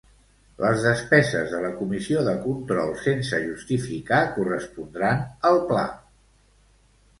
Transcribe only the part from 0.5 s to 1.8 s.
Les despeses de la